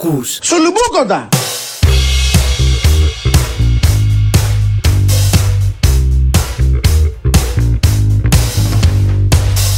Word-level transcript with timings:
Ακούς 0.00 0.38
Σουλουμπούκοντα! 0.42 1.28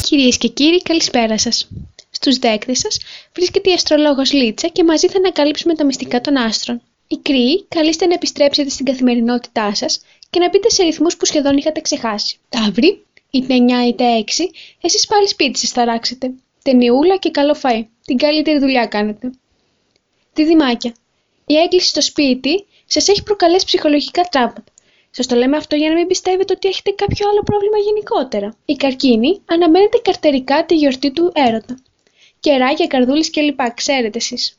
Κυρίες 0.02 0.38
και 0.38 0.48
κύριοι, 0.48 0.82
καλησπέρα 0.82 1.38
σας. 1.38 1.68
Στους 2.10 2.38
δέκτες 2.38 2.78
σας 2.78 2.98
βρίσκεται 3.34 3.70
η 3.70 3.72
αστρολόγος 3.72 4.32
Λίτσα 4.32 4.68
και 4.68 4.84
μαζί 4.84 5.08
θα 5.08 5.18
ανακαλύψουμε 5.18 5.74
τα 5.74 5.84
μυστικά 5.84 6.21
των 6.21 6.37
άστρων. 6.37 6.82
Οι 7.08 7.16
κρύοι 7.16 7.64
καλείστε 7.68 8.06
να 8.06 8.14
επιστρέψετε 8.14 8.71
στην 8.71 8.84
καθημερινότητά 8.84 9.74
σας 9.74 10.00
και 10.30 10.38
να 10.38 10.48
μπείτε 10.48 10.71
σε 10.71 10.82
ρυθμούς 10.82 11.16
που 11.16 11.24
σχεδόν 11.24 11.56
είχατε 11.56 11.80
ξεχάσει. 11.80 12.38
Ταύροι, 12.48 13.04
είτε 13.30 13.54
9 13.54 13.87
είτε 13.88 14.04
6, 14.18 14.50
εσείς 14.80 15.06
πάλι 15.06 15.28
σπίτι 15.28 15.58
σας 15.58 15.71
θα 15.71 15.84
ράξετε. 15.84 16.30
Ταινιούλα 16.62 17.16
και 17.16 17.30
καλό 17.30 17.56
φαΐ. 17.62 17.84
Την 18.05 18.16
καλύτερη 18.16 18.59
δουλειά 18.59 18.87
κάνετε. 18.87 19.30
Διδυμάκια. 20.34 20.95
Η 21.46 21.56
έγκληση 21.56 21.88
στο 21.88 22.00
σπίτι 22.00 22.66
σας 22.86 23.09
έχει 23.09 23.23
προκαλέσει 23.23 23.64
ψυχολογικά 23.64 24.23
τραύματα. 24.23 24.64
Σας 25.10 25.27
το 25.27 25.34
λέμε 25.37 25.56
αυτό 25.56 25.77
για 25.77 25.88
να 25.88 25.95
μην 25.95 26.06
πιστεύετε 26.06 26.52
ότι 26.52 26.68
έχετε 26.68 26.91
κάποιο 26.91 27.28
άλλο 27.28 27.42
πρόβλημα 27.42 27.78
γενικότερα. 27.78 28.56
Η 28.64 28.74
καρκίνη 28.74 29.40
αναμένεται 29.46 29.98
καρτερικά 29.98 30.64
τη 30.66 30.74
γιορτή 30.74 31.10
του 31.10 31.32
έρωτα. 31.34 31.78
Κεράκια, 32.40 32.87
καρδούλες 32.87 33.30
κλπ. 33.30 33.60
Ξέρετε 33.74 34.18
εσείς. 34.18 34.59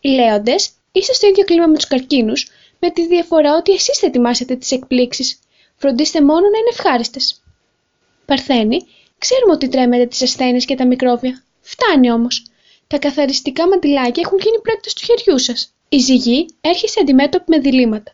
Οι 0.00 0.08
λέοντες 0.08 0.70
είστε 0.92 1.12
στο 1.12 1.26
ίδιο 1.26 1.44
κλίμα 1.44 1.66
με 1.66 1.74
τους 1.74 1.86
καρκίνους, 1.86 2.48
με 2.80 2.90
τη 2.90 3.06
διαφορά 3.06 3.56
ότι 3.56 3.72
εσείς 3.72 3.98
θα 3.98 4.06
ετοιμάσετε 4.06 4.56
τις 4.56 4.70
εκπλήξεις. 4.70 5.38
Φροντίστε 5.76 6.22
μόνο 6.22 6.40
να 6.40 6.58
είναι 6.58 6.70
ευχάριστες. 6.70 7.42
Παρθένη, 8.26 8.86
ξέρουμε 9.18 9.52
ότι 9.52 9.68
τρέμετε 9.68 10.06
τις 10.06 10.22
ασθένειες 10.22 10.64
και 10.64 10.74
τα 10.74 10.86
μικρόβια. 10.86 11.42
Φτάνει 11.60 12.10
όμως. 12.10 12.44
Τα 12.88 12.98
καθαριστικά 12.98 13.68
μαντιλάκια 13.68 14.22
έχουν 14.26 14.38
γίνει 14.38 14.60
πρέκτος 14.60 14.94
του 14.94 15.04
χεριού 15.04 15.38
σας. 15.38 15.74
Η 15.88 15.98
ζυγή 15.98 16.46
έρχεσαι 16.60 17.00
αντιμέτωπη 17.00 17.44
με 17.46 17.58
διλήμματα. 17.58 18.12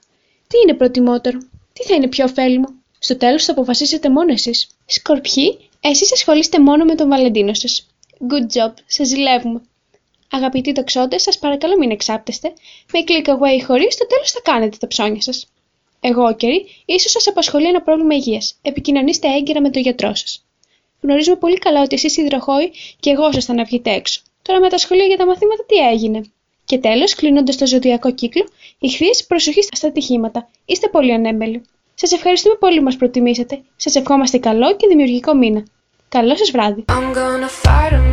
Τι 0.48 0.58
είναι 0.62 0.74
προτιμότερο, 0.74 1.38
τι 1.72 1.82
θα 1.82 1.94
είναι 1.94 2.08
πιο 2.08 2.24
ωφέλιμο; 2.24 2.66
Στο 2.98 3.16
τέλος 3.16 3.44
θα 3.44 3.52
αποφασίσετε 3.52 4.10
μόνο 4.10 4.32
εσείς. 4.32 4.68
Σκορπιοί, 4.86 5.58
εσείς 5.80 6.12
ασχολείστε 6.12 6.60
μόνο 6.60 6.84
με 6.84 6.94
τον 6.94 7.08
Βαλεντίνο 7.08 7.54
σας. 7.54 7.86
Good 8.30 8.56
job, 8.56 8.72
σας 8.86 9.08
ζηλεύουμε. 9.08 9.60
Αγαπητοί 10.30 10.72
τοξότες, 10.72 11.22
σας 11.22 11.38
παρακαλώ 11.38 11.78
μην 11.78 11.90
εξάπτεστε. 11.90 12.52
Με 12.92 13.00
click 13.06 13.28
away 13.28 13.64
χωρίς, 13.66 13.94
στο 13.94 14.06
τέλος 14.06 14.30
θα 14.30 14.40
κάνετε 14.44 14.76
τα 14.76 14.86
ψώνια 14.86 15.20
σας. 15.20 15.46
Εγώ, 16.00 16.34
καιρή, 16.34 16.66
ίσως 16.84 17.10
σας 17.10 17.26
απασχολεί 17.26 17.66
ένα 17.66 17.82
πρόβλημα 17.82 18.14
υγείας. 18.14 18.54
Επικοινωνήστε 18.62 19.28
έγκαιρα 19.28 19.60
με 19.60 19.70
τον 19.70 19.82
γιατρό 19.82 20.14
σας. 20.14 20.44
Γνωρίζουμε 21.00 21.36
πολύ 21.36 21.58
καλά 21.58 21.82
ότι 21.82 21.94
εσείς 21.94 22.16
υδροχόοι 22.16 22.72
και 23.00 23.10
εγώ 23.10 23.28
ήσασταν 23.28 23.56
να 23.56 23.64
βγείτε 23.64 23.90
έξω. 23.90 24.22
Τώρα 24.42 24.60
με 24.60 24.68
τα 24.68 24.78
σχολεία 24.78 25.04
για 25.04 25.16
τα 25.16 25.26
μαθήματα 25.26 25.64
τι 25.66 25.76
έγινε; 25.76 26.20
Και 26.64 26.78
τέλος, 26.78 27.14
κλείνοντας 27.14 27.56
το 27.56 27.66
ζωτιακό 27.66 28.12
κύκλο, 28.12 28.44
ηχθεί 28.78 29.06
προσοχή 29.28 29.62
στα 29.62 29.88
ατυχήματα. 29.88 30.48
Είστε 30.64 30.88
πολύ 30.88 31.12
ανέμπελοι. 31.12 31.62
Σας 31.94 32.12
ευχαριστούμε 32.12 32.54
πολύ 32.54 32.78
που 32.78 32.84
μας 32.84 32.96
προτιμήσατε. 32.96 33.62
Σας 33.76 33.94
ευχόμαστε 33.94 34.38
καλό 34.38 34.76
και 34.76 34.86
δημιουργικό 34.86 35.34
μήνα. 35.34 35.64
Καλό 36.08 36.36
σας 36.36 36.50
βράδυ. 36.50 36.84
I'm 36.88 37.14
gonna 37.14 37.48
fight 37.62 37.92
em 37.92 38.12